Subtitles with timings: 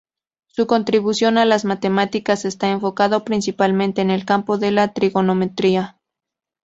[0.47, 5.99] Su contribución a las matemáticas está enfocado principalmente en el campo de la trigonometría.